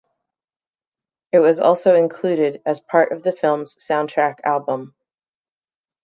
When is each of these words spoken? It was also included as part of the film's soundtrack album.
It 1.31 1.37
was 1.37 1.59
also 1.59 1.93
included 1.93 2.63
as 2.65 2.79
part 2.79 3.11
of 3.11 3.21
the 3.21 3.31
film's 3.31 3.75
soundtrack 3.75 4.37
album. 4.43 4.95